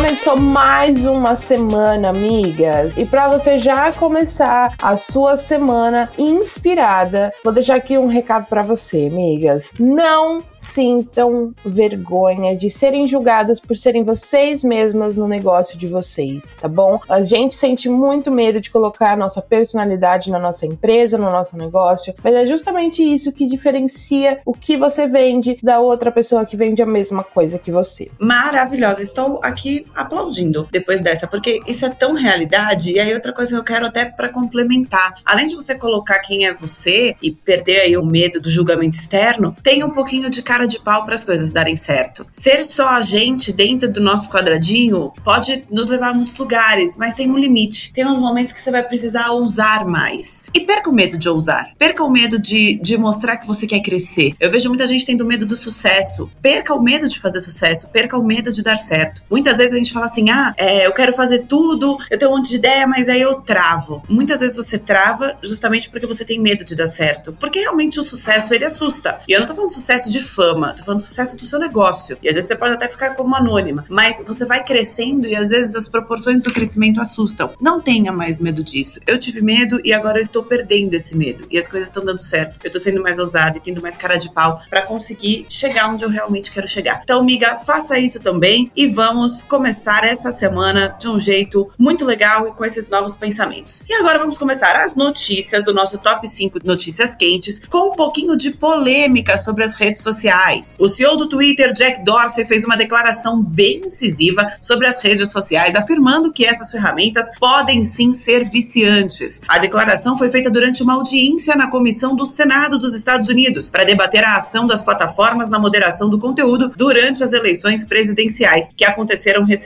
[0.00, 2.96] Começou mais uma semana, amigas.
[2.96, 8.62] E para você já começar a sua semana inspirada, vou deixar aqui um recado para
[8.62, 9.68] você, amigas.
[9.78, 16.68] Não sintam vergonha de serem julgadas por serem vocês mesmas no negócio de vocês, tá
[16.68, 16.98] bom?
[17.06, 21.56] A gente sente muito medo de colocar a nossa personalidade na nossa empresa, no nosso
[21.56, 26.56] negócio, mas é justamente isso que diferencia o que você vende da outra pessoa que
[26.56, 28.08] vende a mesma coisa que você.
[28.18, 29.02] Maravilhosa.
[29.02, 32.92] Estou aqui aplaudindo depois dessa, porque isso é tão realidade.
[32.92, 36.46] E aí, outra coisa que eu quero até para complementar: além de você colocar quem
[36.46, 40.66] é você e perder aí o medo do julgamento externo, tem um pouquinho de cara
[40.66, 42.26] de pau para as coisas darem certo.
[42.32, 47.14] Ser só a gente dentro do nosso quadradinho pode nos levar a muitos lugares, mas
[47.14, 47.92] tem um limite.
[47.92, 50.44] Tem uns momentos que você vai precisar ousar mais.
[50.54, 51.72] E perca o medo de ousar.
[51.78, 54.34] Perca o medo de, de mostrar que você quer crescer.
[54.38, 56.30] Eu vejo muita gente tendo medo do sucesso.
[56.40, 57.88] Perca o medo de fazer sucesso.
[57.90, 59.22] Perca o medo de dar certo.
[59.30, 62.50] Muitas vezes gente fala assim: ah, é, eu quero fazer tudo, eu tenho um monte
[62.50, 64.02] de ideia, mas aí eu travo.
[64.08, 67.32] Muitas vezes você trava justamente porque você tem medo de dar certo.
[67.38, 69.20] Porque realmente o sucesso ele assusta.
[69.26, 72.18] E eu não tô falando sucesso de fama, tô falando sucesso do seu negócio.
[72.22, 75.48] E às vezes você pode até ficar como anônima, mas você vai crescendo e às
[75.48, 77.52] vezes as proporções do crescimento assustam.
[77.60, 79.00] Não tenha mais medo disso.
[79.06, 81.46] Eu tive medo e agora eu estou perdendo esse medo.
[81.50, 82.58] E as coisas estão dando certo.
[82.62, 86.04] Eu tô sendo mais ousada e tendo mais cara de pau para conseguir chegar onde
[86.04, 87.00] eu realmente quero chegar.
[87.02, 92.04] Então, amiga, faça isso também e vamos começar começar essa semana de um jeito muito
[92.04, 93.84] legal e com esses novos pensamentos.
[93.88, 98.36] E agora vamos começar as notícias do nosso top 5 notícias quentes com um pouquinho
[98.36, 100.74] de polêmica sobre as redes sociais.
[100.76, 105.76] O CEO do Twitter, Jack Dorsey, fez uma declaração bem incisiva sobre as redes sociais,
[105.76, 109.40] afirmando que essas ferramentas podem sim ser viciantes.
[109.46, 113.84] A declaração foi feita durante uma audiência na comissão do Senado dos Estados Unidos para
[113.84, 119.44] debater a ação das plataformas na moderação do conteúdo durante as eleições presidenciais que aconteceram
[119.44, 119.59] recentemente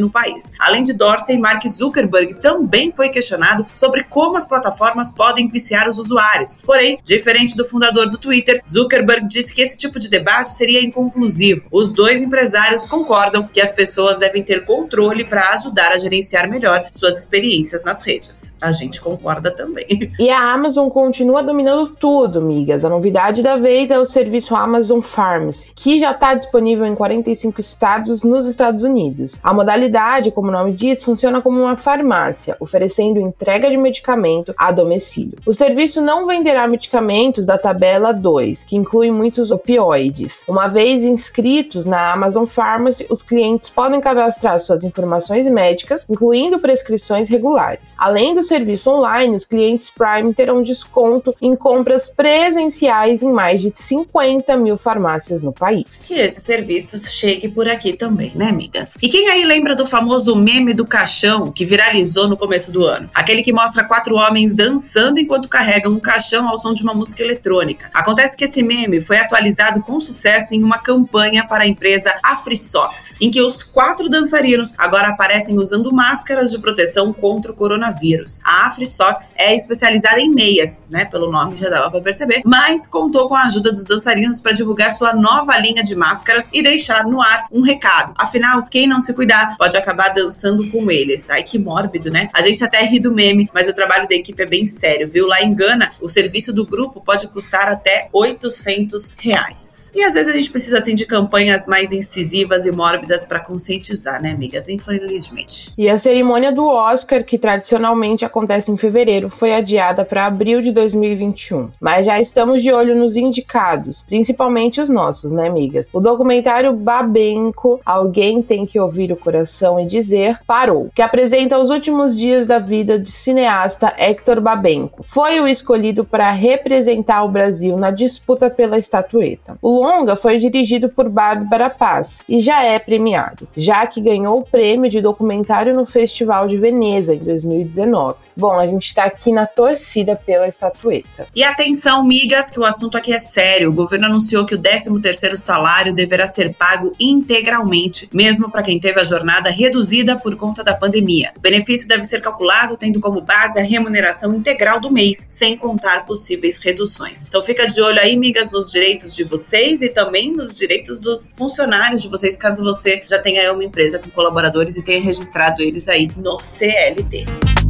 [0.00, 0.52] no país.
[0.58, 5.98] Além de Dorsey, Mark Zuckerberg também foi questionado sobre como as plataformas podem viciar os
[5.98, 6.58] usuários.
[6.64, 11.66] Porém, diferente do fundador do Twitter, Zuckerberg disse que esse tipo de debate seria inconclusivo.
[11.70, 16.86] Os dois empresários concordam que as pessoas devem ter controle para ajudar a gerenciar melhor
[16.90, 18.54] suas experiências nas redes.
[18.60, 20.12] A gente concorda também.
[20.22, 22.84] E a Amazon continua dominando tudo, amigas.
[22.84, 27.60] A novidade da vez é o serviço Amazon Pharmacy, que já está disponível em 45
[27.60, 29.31] estados nos Estados Unidos.
[29.42, 34.70] A modalidade, como o nome diz, funciona como uma farmácia, oferecendo entrega de medicamento a
[34.70, 35.38] domicílio.
[35.46, 40.44] O serviço não venderá medicamentos da tabela 2, que inclui muitos opioides.
[40.48, 47.28] Uma vez inscritos na Amazon Pharmacy, os clientes podem cadastrar suas informações médicas, incluindo prescrições
[47.28, 47.94] regulares.
[47.96, 53.72] Além do serviço online, os clientes Prime terão desconto em compras presenciais em mais de
[53.74, 55.86] 50 mil farmácias no país.
[56.06, 58.94] Que esse serviço chegue por aqui também, né, amigas?
[59.02, 63.10] E quem aí lembra do famoso meme do caixão que viralizou no começo do ano?
[63.14, 67.22] Aquele que mostra quatro homens dançando enquanto carregam um caixão ao som de uma música
[67.22, 67.90] eletrônica.
[67.92, 73.14] Acontece que esse meme foi atualizado com sucesso em uma campanha para a empresa AfriSox,
[73.20, 78.40] em que os quatro dançarinos agora aparecem usando máscaras de proteção contra o coronavírus.
[78.42, 81.04] A AfriSox é especializada em meias, né?
[81.04, 84.90] Pelo nome já dava para perceber, mas contou com a ajuda dos dançarinos para divulgar
[84.92, 88.12] sua nova linha de máscaras e deixar no ar um recado.
[88.18, 91.28] Afinal, quem não se cuidar, pode acabar dançando com eles.
[91.30, 92.28] Ai, que mórbido, né?
[92.32, 95.26] A gente até ri do meme, mas o trabalho da equipe é bem sério, viu?
[95.26, 99.92] Lá em Gana, o serviço do grupo pode custar até 800 reais.
[99.94, 104.22] E às vezes a gente precisa, assim, de campanhas mais incisivas e mórbidas para conscientizar,
[104.22, 104.68] né, amigas?
[104.68, 105.72] Infelizmente.
[105.76, 110.72] E a cerimônia do Oscar, que tradicionalmente acontece em fevereiro, foi adiada para abril de
[110.72, 111.70] 2021.
[111.80, 115.88] Mas já estamos de olho nos indicados, principalmente os nossos, né, amigas?
[115.92, 121.58] O documentário Babenco, Alguém Tem Que Ouvir ouvir o coração e dizer parou, que apresenta
[121.58, 125.02] os últimos dias da vida de cineasta Hector Babenco.
[125.06, 129.56] Foi o escolhido para representar o Brasil na disputa pela estatueta.
[129.62, 134.44] O longa foi dirigido por Bárbara Paz e já é premiado, já que ganhou o
[134.44, 138.16] prêmio de documentário no Festival de Veneza em 2019.
[138.36, 141.26] Bom, a gente está aqui na torcida pela estatueta.
[141.34, 143.70] E atenção, migas, que o assunto aqui é sério.
[143.70, 149.00] O governo anunciou que o 13º salário deverá ser pago integralmente, mesmo para quem teve
[149.00, 151.32] a jornada reduzida por conta da pandemia.
[151.36, 156.04] O benefício deve ser calculado tendo como base a remuneração integral do mês, sem contar
[156.04, 157.24] possíveis reduções.
[157.26, 161.30] Então fica de olho aí, migas, nos direitos de vocês e também nos direitos dos
[161.36, 165.88] funcionários de vocês, caso você já tenha uma empresa com colaboradores e tenha registrado eles
[165.88, 167.61] aí no CLT.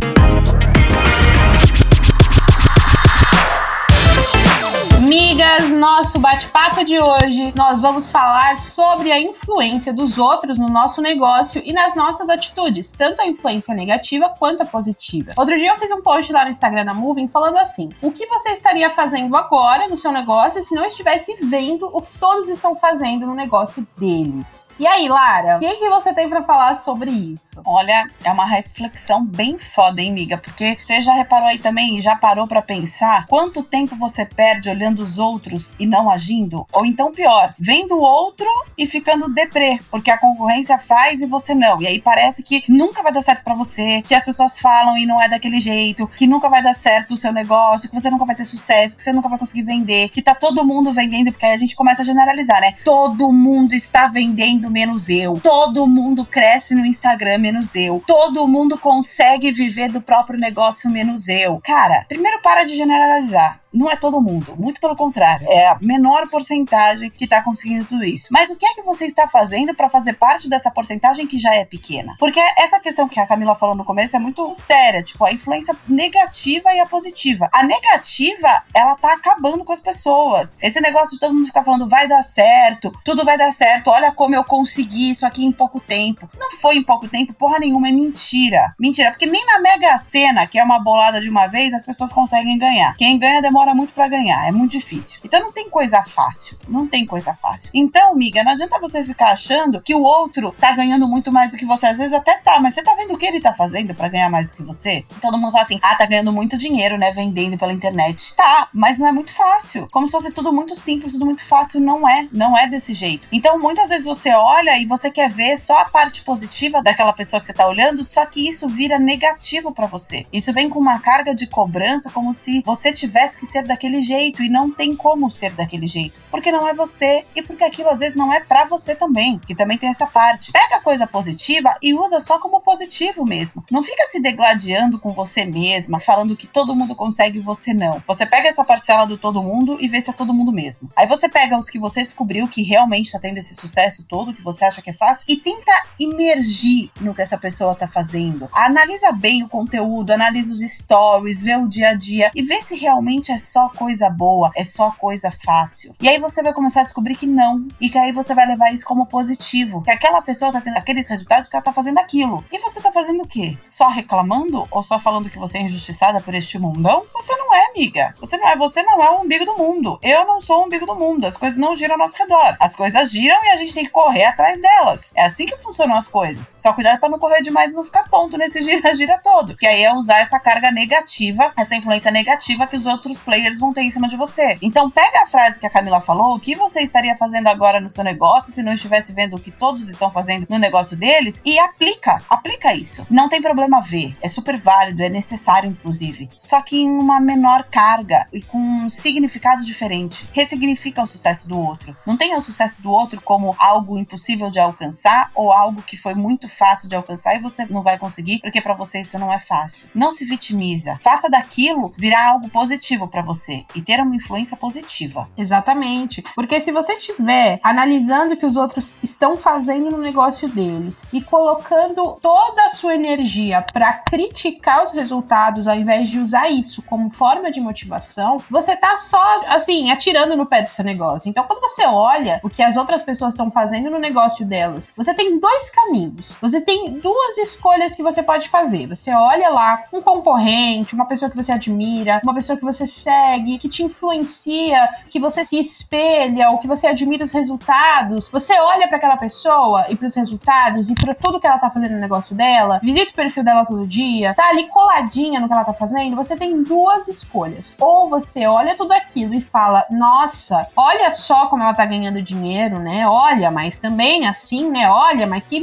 [6.42, 11.72] Bate-papo de hoje, nós vamos falar sobre a influência dos outros no nosso negócio e
[11.72, 15.32] nas nossas atitudes, tanto a influência negativa quanto a positiva.
[15.36, 18.26] Outro dia eu fiz um post lá no Instagram da Moving falando assim: o que
[18.26, 22.74] você estaria fazendo agora no seu negócio se não estivesse vendo o que todos estão
[22.74, 24.68] fazendo no negócio deles?
[24.78, 27.60] E aí, Lara, o que, que você tem para falar sobre isso?
[27.64, 30.38] Olha, é uma reflexão bem foda, hein, amiga?
[30.38, 35.02] Porque você já reparou aí também, já parou para pensar quanto tempo você perde olhando
[35.02, 36.31] os outros e não agindo?
[36.73, 38.46] Ou então pior, vendo o outro
[38.76, 41.81] e ficando deprê, porque a concorrência faz e você não.
[41.82, 45.06] E aí parece que nunca vai dar certo para você, que as pessoas falam e
[45.06, 48.25] não é daquele jeito, que nunca vai dar certo o seu negócio, que você nunca
[48.25, 51.46] vai ter sucesso, que você nunca vai conseguir vender, que tá todo mundo vendendo, porque
[51.46, 52.75] aí a gente começa a generalizar, né?
[52.85, 55.40] Todo mundo está vendendo menos eu.
[55.43, 58.02] Todo mundo cresce no Instagram menos eu.
[58.06, 61.61] Todo mundo consegue viver do próprio negócio menos eu.
[61.62, 66.28] Cara, primeiro para de generalizar não é todo mundo, muito pelo contrário, é a menor
[66.28, 68.28] porcentagem que está conseguindo tudo isso.
[68.30, 71.54] Mas o que é que você está fazendo para fazer parte dessa porcentagem que já
[71.54, 72.14] é pequena?
[72.19, 75.76] Porque essa questão que a Camila falou no começo é muito séria, tipo, a influência
[75.88, 77.48] negativa e a positiva.
[77.52, 80.58] A negativa, ela tá acabando com as pessoas.
[80.60, 84.12] Esse negócio de todo mundo ficar falando vai dar certo, tudo vai dar certo, olha
[84.12, 86.28] como eu consegui isso aqui em pouco tempo.
[86.38, 88.75] Não foi em pouco tempo, porra nenhuma, é mentira.
[88.78, 92.12] Mentira, porque nem na Mega Sena, que é uma bolada de uma vez, as pessoas
[92.12, 92.94] conseguem ganhar.
[92.96, 95.20] Quem ganha demora demora muito para ganhar, é muito difícil.
[95.25, 97.70] Então não tem coisa fácil, não tem coisa fácil.
[97.73, 101.56] Então, miga, não adianta você ficar achando que o outro tá ganhando muito mais do
[101.56, 101.87] que você.
[101.87, 104.29] Às vezes até tá, mas você tá vendo o que ele tá fazendo para ganhar
[104.29, 105.05] mais do que você?
[105.20, 108.35] Todo mundo fala assim: ah, tá ganhando muito dinheiro, né, vendendo pela internet.
[108.35, 109.88] Tá, mas não é muito fácil.
[109.91, 111.81] Como se fosse tudo muito simples, tudo muito fácil.
[111.81, 113.29] Não é, não é desse jeito.
[113.31, 117.41] Então, muitas vezes você olha e você quer ver só a parte positiva daquela pessoa
[117.41, 120.26] que você tá olhando, só que isso vira negativo para você.
[120.32, 124.43] Isso vem com uma carga de cobrança, como se você tivesse que ser daquele jeito
[124.43, 128.00] e não tem como ser daquele jeito, porque não é você e porque aquilo às
[128.00, 130.50] vezes não é para você também, que também tem essa parte.
[130.50, 133.64] Pega a coisa positiva e usa só como positivo mesmo.
[133.70, 138.02] Não fica se degladiando com você mesma, falando que todo mundo consegue e você não.
[138.06, 140.90] Você pega essa parcela do todo mundo e vê se é todo mundo mesmo.
[140.96, 144.43] Aí você pega os que você descobriu que realmente tá tendo esse sucesso todo, que
[144.43, 148.49] você acha que é fácil, e tenta imergir no que essa pessoa tá fazendo.
[148.52, 152.76] Analisa bem o conteúdo, analisa os stories, vê o dia a dia e vê se
[152.76, 155.94] realmente é só coisa boa, é só coisa fácil.
[156.00, 157.66] E aí você vai começar a descobrir que não.
[157.80, 159.82] E que aí você vai levar isso como positivo.
[159.82, 162.44] Que aquela pessoa tá tendo aqueles resultados porque ela tá fazendo aquilo.
[162.50, 163.56] E você tá fazendo o quê?
[163.62, 164.66] Só reclamando?
[164.70, 167.04] Ou só falando que você é injustiçada por este mundão?
[167.12, 168.14] Você não é, amiga.
[168.20, 168.56] Você não é.
[168.56, 169.98] Você não é o umbigo do mundo.
[170.02, 171.26] Eu não sou o umbigo do mundo.
[171.26, 172.56] As coisas não giram ao nosso redor.
[172.58, 175.12] As coisas giram e a gente tem que correr atrás delas.
[175.14, 176.56] É assim que funcionam as coisas.
[176.58, 179.56] Só cuidado para não correr demais e não ficar tonto nesse gira-gira todo.
[179.56, 183.72] Que aí é usar essa carga negativa, essa influência negativa que os outros players vão
[183.72, 184.58] ter em cima de você.
[184.60, 187.88] Então pega a frase que a Camila falou, o que você estaria fazendo agora no
[187.88, 191.58] seu negócio se não estivesse vendo o que todos estão fazendo no negócio deles e
[191.58, 193.06] aplica, aplica isso.
[193.08, 197.64] Não tem problema ver, é super válido, é necessário inclusive, só que em uma menor
[197.70, 200.28] carga e com um significado diferente.
[200.34, 201.96] Ressignifica o sucesso do outro.
[202.06, 206.12] Não tenha o sucesso do outro como algo impossível de alcançar ou algo que foi
[206.12, 209.38] muito fácil de alcançar e você não vai conseguir porque para você isso não é
[209.38, 209.88] fácil.
[209.94, 210.98] Não se vitimiza.
[211.02, 215.29] Faça daquilo virar algo positivo para você e ter uma influência positiva.
[215.37, 216.23] Exatamente.
[216.35, 221.21] Porque se você estiver analisando o que os outros estão fazendo no negócio deles e
[221.21, 227.11] colocando toda a sua energia para criticar os resultados ao invés de usar isso como
[227.11, 231.29] forma de motivação, você tá só assim, atirando no pé do seu negócio.
[231.29, 235.14] Então, quando você olha o que as outras pessoas estão fazendo no negócio delas, você
[235.14, 236.37] tem dois caminhos.
[236.41, 238.87] Você tem duas escolhas que você pode fazer.
[238.87, 243.59] Você olha lá um concorrente, uma pessoa que você admira, uma pessoa que você segue,
[243.59, 248.88] que te influencia, que você se espelha ou que você admira os resultados, você olha
[248.88, 252.00] para aquela pessoa e para os resultados e para tudo que ela tá fazendo no
[252.00, 255.75] negócio dela, visita o perfil dela todo dia, tá ali coladinha no que ela tá
[255.75, 257.75] fazendo, você tem duas escolhas.
[257.80, 262.78] Ou você olha tudo aquilo e fala: "Nossa, olha só como ela tá ganhando dinheiro,
[262.78, 263.06] né?
[263.09, 264.88] Olha, mas também assim, né?
[264.90, 265.61] Olha, mas que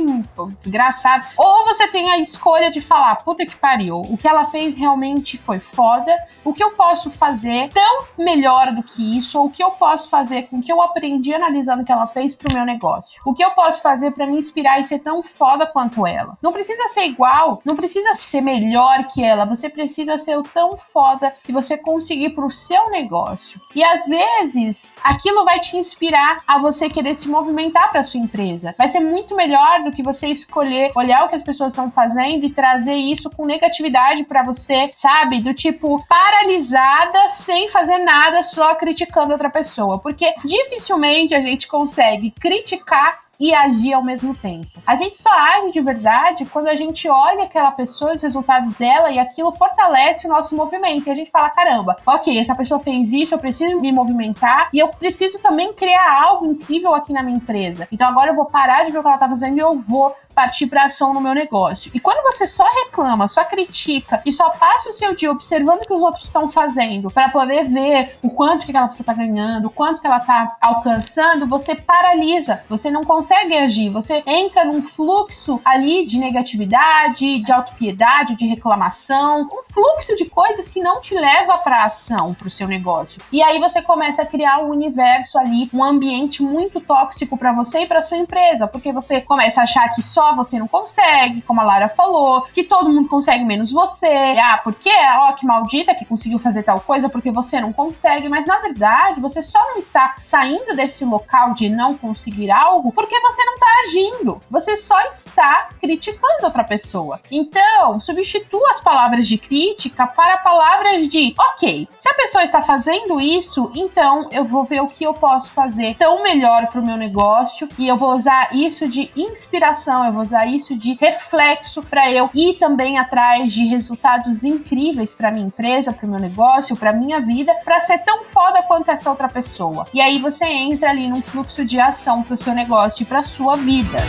[0.62, 1.26] desgraçado".
[1.38, 5.38] Ou você tem a escolha de falar: "Puta que pariu, o que ela fez realmente
[5.38, 6.16] foi foda.
[6.44, 7.29] O que eu posso fazer
[7.74, 9.40] tão melhor do que isso?
[9.40, 12.08] Ou o que eu posso fazer com o que eu aprendi analisando o que ela
[12.08, 13.22] fez pro meu negócio?
[13.26, 16.38] O que eu posso fazer para me inspirar e ser tão foda quanto ela?
[16.42, 20.78] Não precisa ser igual, não precisa ser melhor que ela, você precisa ser o tão
[20.78, 23.60] foda que você conseguir pro seu negócio.
[23.76, 28.74] E às vezes, aquilo vai te inspirar a você querer se movimentar para sua empresa.
[28.78, 32.46] Vai ser muito melhor do que você escolher olhar o que as pessoas estão fazendo
[32.46, 35.42] e trazer isso com negatividade para você, sabe?
[35.42, 37.19] Do tipo paralisada,
[37.50, 43.94] sem fazer nada, só criticando outra pessoa, porque dificilmente a gente consegue criticar e agir
[43.94, 44.68] ao mesmo tempo.
[44.86, 49.10] A gente só age de verdade quando a gente olha aquela pessoa, os resultados dela
[49.10, 51.08] e aquilo fortalece o nosso movimento.
[51.08, 54.78] E a gente fala: caramba, ok, essa pessoa fez isso, eu preciso me movimentar e
[54.78, 57.88] eu preciso também criar algo incrível aqui na minha empresa.
[57.92, 60.14] Então agora eu vou parar de ver o que ela tá fazendo e eu vou
[60.40, 61.92] partir para ação no meu negócio.
[61.94, 65.86] E quando você só reclama, só critica e só passa o seu dia observando o
[65.86, 69.66] que os outros estão fazendo para poder ver o quanto que aquela pessoa está ganhando,
[69.66, 74.82] o quanto que ela está alcançando, você paralisa, você não consegue agir, você entra num
[74.82, 81.16] fluxo ali de negatividade, de autopiedade, de reclamação, um fluxo de coisas que não te
[81.16, 83.22] leva para ação para o seu negócio.
[83.30, 87.82] E aí você começa a criar um universo ali, um ambiente muito tóxico para você
[87.82, 91.62] e para sua empresa, porque você começa a achar que só você não consegue, como
[91.62, 94.08] a Lara falou, que todo mundo consegue menos você.
[94.08, 98.46] Ah, porque ó, que maldita que conseguiu fazer tal coisa porque você não consegue, mas
[98.46, 103.44] na verdade você só não está saindo desse local de não conseguir algo porque você
[103.46, 104.42] não está agindo.
[104.50, 107.20] Você só está criticando outra pessoa.
[107.32, 113.20] Então, substitua as palavras de crítica para palavras de, ok, se a pessoa está fazendo
[113.20, 116.98] isso, então eu vou ver o que eu posso fazer tão melhor para o meu
[116.98, 122.12] negócio e eu vou usar isso de inspiração, eu vou usar isso de reflexo para
[122.12, 126.94] eu ir também atrás de resultados incríveis para minha empresa, para o meu negócio, para
[126.94, 129.88] minha vida, para ser tão foda quanto essa outra pessoa.
[129.94, 133.24] E aí você entra ali num fluxo de ação para o seu negócio e para
[133.24, 134.00] sua vida.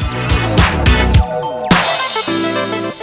[2.98, 2.99] E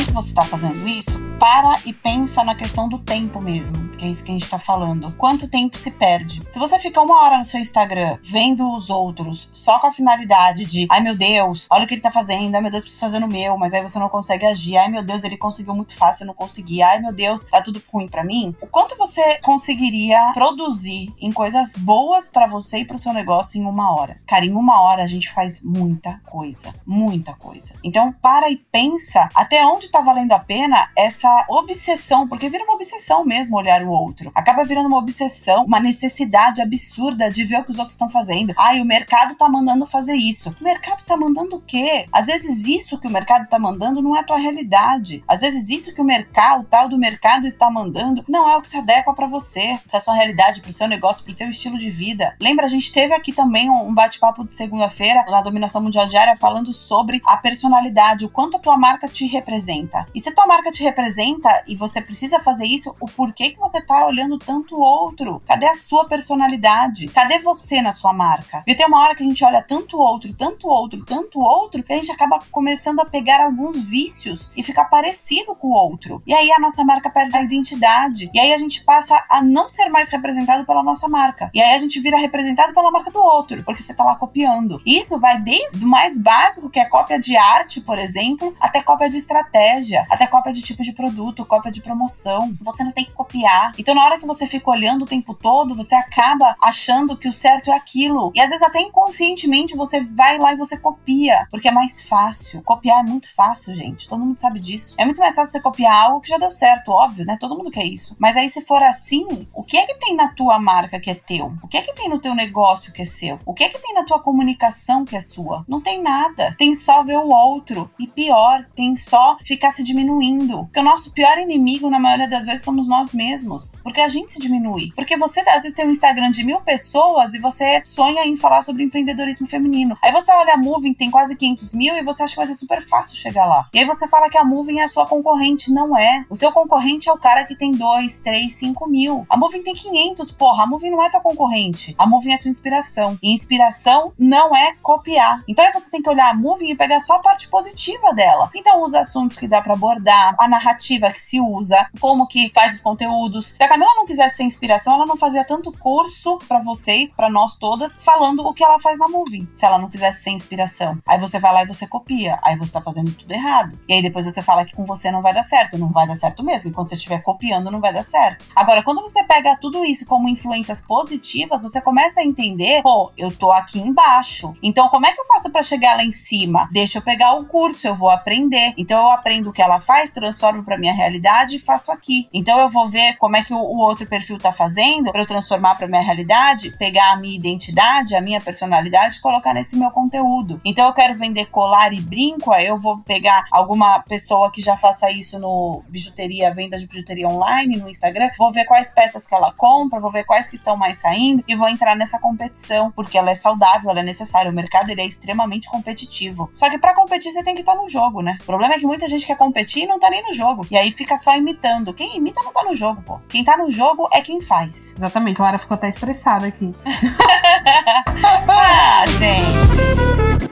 [0.00, 4.08] enquanto você está fazendo isso, para e pensa na questão do tempo mesmo, que é
[4.08, 5.10] isso que a gente tá falando.
[5.16, 6.42] Quanto tempo se perde?
[6.48, 10.64] Se você ficar uma hora no seu Instagram vendo os outros só com a finalidade
[10.64, 13.18] de, ai meu Deus, olha o que ele tá fazendo, ai meu Deus, preciso fazer
[13.18, 16.24] no meu, mas aí você não consegue agir, ai meu Deus, ele conseguiu muito fácil,
[16.24, 18.54] eu não consegui, ai meu Deus, tá tudo ruim para mim.
[18.60, 23.64] O quanto você conseguiria produzir em coisas boas para você e pro seu negócio em
[23.64, 24.20] uma hora?
[24.26, 27.74] Cara, em uma hora a gente faz muita coisa, muita coisa.
[27.82, 32.74] Então para e pensa até onde tá valendo a pena essa obsessão, porque vira uma
[32.74, 34.30] obsessão mesmo olhar o outro.
[34.34, 38.54] Acaba virando uma obsessão, uma necessidade absurda de ver o que os outros estão fazendo.
[38.56, 40.54] Ai, o mercado tá mandando fazer isso.
[40.60, 42.06] O mercado tá mandando o quê?
[42.12, 45.24] Às vezes isso que o mercado tá mandando não é a tua realidade.
[45.26, 48.60] Às vezes isso que o mercado, o tal do mercado está mandando, não é o
[48.60, 51.48] que se adequa para você, para sua realidade, para o seu negócio, para o seu
[51.48, 52.36] estilo de vida.
[52.40, 56.72] Lembra, a gente teve aqui também um bate-papo de segunda-feira na Dominação Mundial Diária falando
[56.72, 59.79] sobre a personalidade, o quanto a tua marca te representa.
[60.14, 63.58] E se tua marca te representa representa e você precisa fazer isso, o porquê que
[63.58, 65.42] você tá olhando tanto o outro?
[65.46, 67.08] Cadê a sua personalidade?
[67.08, 68.62] Cadê você na sua marca?
[68.66, 71.92] E tem uma hora que a gente olha tanto outro, tanto outro, tanto outro, que
[71.92, 76.22] a gente acaba começando a pegar alguns vícios e ficar parecido com o outro.
[76.26, 78.30] E aí a nossa marca perde a identidade.
[78.32, 81.50] E aí a gente passa a não ser mais representado pela nossa marca.
[81.54, 84.80] E aí a gente vira representado pela marca do outro, porque você tá lá copiando.
[84.84, 89.08] Isso vai desde o mais básico, que é cópia de arte, por exemplo, até cópia
[89.08, 89.69] de estratégia,
[90.10, 92.54] até cópia de tipo de produto, cópia de promoção.
[92.60, 93.72] Você não tem que copiar.
[93.78, 97.32] Então, na hora que você fica olhando o tempo todo, você acaba achando que o
[97.32, 98.32] certo é aquilo.
[98.34, 102.62] E às vezes, até inconscientemente, você vai lá e você copia, porque é mais fácil.
[102.62, 104.08] Copiar é muito fácil, gente.
[104.08, 104.94] Todo mundo sabe disso.
[104.98, 107.36] É muito mais fácil você copiar algo que já deu certo, óbvio, né?
[107.38, 108.16] Todo mundo quer isso.
[108.18, 111.14] Mas aí, se for assim, o que é que tem na tua marca que é
[111.14, 111.52] teu?
[111.62, 113.38] O que é que tem no teu negócio que é seu?
[113.44, 115.64] O que é que tem na tua comunicação que é sua?
[115.68, 116.54] Não tem nada.
[116.58, 117.90] Tem só ver o outro.
[117.98, 120.64] E pior, tem só ficar se diminuindo.
[120.66, 123.74] Porque o nosso pior inimigo, na maioria das vezes, somos nós mesmos.
[123.82, 124.92] Porque a gente se diminui.
[124.94, 128.62] Porque você, às vezes, tem um Instagram de mil pessoas e você sonha em falar
[128.62, 129.96] sobre empreendedorismo feminino.
[130.02, 132.54] Aí você olha a Moving, tem quase 500 mil e você acha que vai ser
[132.54, 133.68] super fácil chegar lá.
[133.72, 135.72] E aí você fala que a Moving é a sua concorrente.
[135.72, 136.24] Não é.
[136.30, 139.26] O seu concorrente é o cara que tem 2, 3, 5 mil.
[139.28, 140.64] A Moving tem 500, porra.
[140.64, 141.94] A Moving não é tua concorrente.
[141.98, 143.18] A Moving é tua inspiração.
[143.22, 145.42] E inspiração não é copiar.
[145.48, 148.50] Então aí você tem que olhar a Moving e pegar só a parte positiva dela.
[148.54, 152.74] Então os assuntos que dá para abordar, a narrativa que se usa, como que faz
[152.74, 153.54] os conteúdos.
[153.56, 157.30] Se a Camila não quisesse ser inspiração, ela não fazia tanto curso para vocês, para
[157.30, 159.48] nós todas, falando o que ela faz na Moving.
[159.52, 160.98] Se ela não quisesse ser inspiração.
[161.06, 162.38] Aí você vai lá e você copia.
[162.42, 163.78] Aí você tá fazendo tudo errado.
[163.88, 165.78] E aí depois você fala que com você não vai dar certo.
[165.78, 166.68] Não vai dar certo mesmo.
[166.68, 168.44] Enquanto você estiver copiando, não vai dar certo.
[168.54, 173.30] Agora, quando você pega tudo isso como influências positivas, você começa a entender, pô, eu
[173.34, 174.54] tô aqui embaixo.
[174.62, 176.68] Então, como é que eu faço para chegar lá em cima?
[176.72, 178.74] Deixa eu pegar o curso, eu vou aprender.
[178.76, 182.28] Então, eu aprendo o que ela faz, transformo para minha realidade e faço aqui.
[182.32, 185.74] Então, eu vou ver como é que o, outro perfil tá fazendo para eu transformar
[185.74, 190.60] para minha realidade, pegar a minha identidade, a minha personalidade e colocar nesse meu conteúdo.
[190.64, 194.76] Então, eu quero vender colar e brinco, aí eu vou pegar alguma pessoa que já
[194.76, 199.34] faça isso no bijuteria, venda de bijuteria online, no Instagram, vou ver quais peças que
[199.34, 203.16] ela compra, vou ver quais que estão mais saindo e vou entrar nessa competição, porque
[203.16, 204.50] ela é saudável, ela é necessária.
[204.50, 206.50] O mercado ele é extremamente competitivo.
[206.54, 208.38] Só que para competir você tem que estar tá no jogo, né?
[208.40, 210.66] O problema é que muita gente quer competir e não tá nem no jogo.
[210.70, 211.92] E aí fica só imitando.
[211.94, 213.20] Quem imita não tá no jogo, pô.
[213.28, 214.94] Quem tá no jogo é quem faz.
[214.96, 215.40] Exatamente.
[215.40, 216.74] Lara ficou até estressada aqui.
[218.48, 220.50] ah, gente.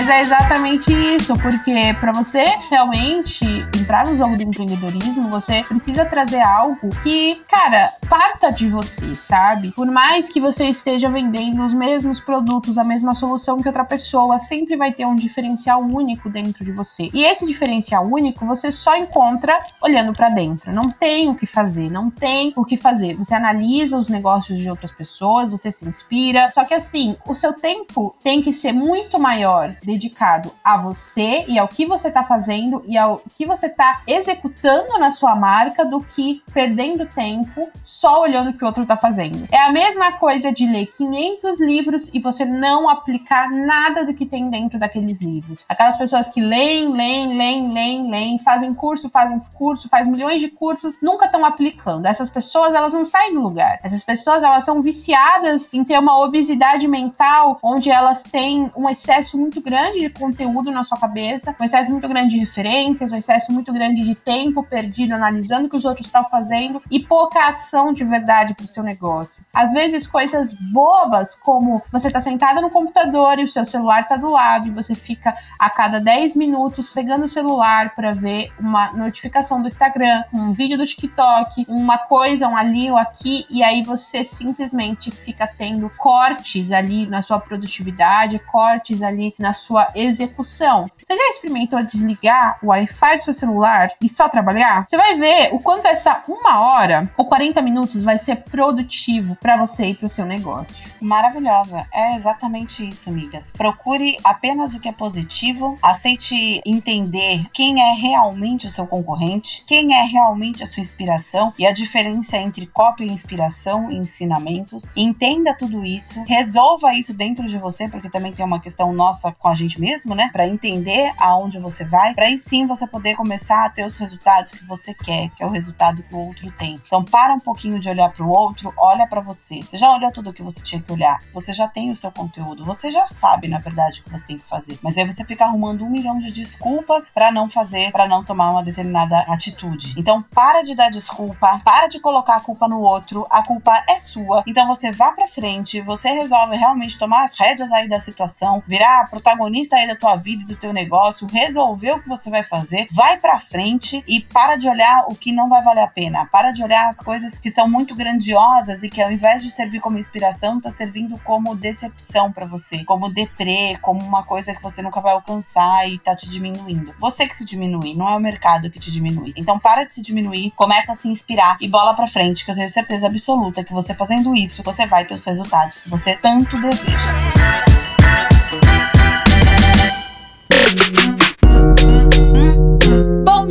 [0.00, 3.44] Mas é exatamente isso, porque para você realmente
[3.78, 9.72] entrar no jogo do empreendedorismo, você precisa trazer algo que, cara, parta de você, sabe?
[9.72, 14.38] Por mais que você esteja vendendo os mesmos produtos, a mesma solução que outra pessoa,
[14.38, 17.10] sempre vai ter um diferencial único dentro de você.
[17.12, 20.72] E esse diferencial único você só encontra olhando para dentro.
[20.72, 23.16] Não tem o que fazer, não tem o que fazer.
[23.16, 26.50] Você analisa os negócios de outras pessoas, você se inspira.
[26.52, 31.58] Só que assim, o seu tempo tem que ser muito maior dedicado a você e
[31.58, 36.00] ao que você está fazendo e ao que você está executando na sua marca do
[36.00, 39.48] que perdendo tempo só olhando o que o outro está fazendo.
[39.50, 44.24] É a mesma coisa de ler 500 livros e você não aplicar nada do que
[44.24, 45.64] tem dentro daqueles livros.
[45.68, 50.48] Aquelas pessoas que leem, leem, leem, leem, leem, fazem curso, fazem curso, fazem milhões de
[50.48, 52.06] cursos, nunca estão aplicando.
[52.06, 53.80] Essas pessoas, elas não saem do lugar.
[53.82, 59.36] Essas pessoas, elas são viciadas em ter uma obesidade mental onde elas têm um excesso
[59.36, 63.16] muito grande grande de conteúdo na sua cabeça, um excesso muito grande de referências, um
[63.16, 67.48] excesso muito grande de tempo perdido analisando o que os outros estão fazendo e pouca
[67.48, 69.39] ação de verdade para o seu negócio.
[69.52, 74.16] Às vezes, coisas bobas, como você está sentada no computador e o seu celular está
[74.16, 78.92] do lado e você fica a cada 10 minutos pegando o celular para ver uma
[78.92, 83.82] notificação do Instagram, um vídeo do TikTok, uma coisa, um ali ou aqui, e aí
[83.82, 90.90] você simplesmente fica tendo cortes ali na sua produtividade, cortes ali na sua sua execução.
[91.10, 94.86] Você já experimentou desligar o Wi-Fi do seu celular e só trabalhar?
[94.86, 99.56] Você vai ver o quanto essa uma hora ou 40 minutos vai ser produtivo para
[99.56, 100.89] você e para o seu negócio.
[101.00, 101.86] Maravilhosa.
[101.92, 103.50] É exatamente isso, amigas.
[103.50, 109.94] Procure apenas o que é positivo, aceite entender quem é realmente o seu concorrente, quem
[109.94, 114.92] é realmente a sua inspiração e a diferença entre cópia e inspiração e ensinamentos.
[114.94, 119.48] Entenda tudo isso, resolva isso dentro de você, porque também tem uma questão nossa com
[119.48, 120.28] a gente mesmo, né?
[120.32, 124.52] Para entender aonde você vai, para aí sim você poder começar a ter os resultados
[124.52, 126.80] que você quer, que é o resultado que o outro tem.
[126.86, 129.62] Então, para um pouquinho de olhar para o outro, olha para você.
[129.62, 132.10] Você já olhou tudo o que você tinha que olhar, você já tem o seu
[132.10, 134.78] conteúdo, você já sabe, na verdade, o que você tem que fazer.
[134.82, 138.50] Mas aí você fica arrumando um milhão de desculpas para não fazer, para não tomar
[138.50, 139.94] uma determinada atitude.
[139.96, 143.98] Então, para de dar desculpa, para de colocar a culpa no outro, a culpa é
[143.98, 144.42] sua.
[144.46, 149.08] Então, você vá para frente, você resolve realmente tomar as rédeas aí da situação, virar
[149.08, 152.86] protagonista aí da tua vida e do teu negócio, resolver o que você vai fazer,
[152.92, 156.26] vai para frente e para de olhar o que não vai valer a pena.
[156.26, 159.80] Para de olhar as coisas que são muito grandiosas e que ao invés de servir
[159.80, 164.80] como inspiração, tá servindo como decepção para você, como deprê, como uma coisa que você
[164.80, 166.94] nunca vai alcançar e tá te diminuindo.
[166.98, 169.34] Você que se diminui, não é o mercado que te diminui.
[169.36, 172.54] Então para de se diminuir, começa a se inspirar e bola para frente, que eu
[172.54, 176.58] tenho certeza absoluta que você fazendo isso, você vai ter os resultados que você tanto
[176.58, 176.96] deseja.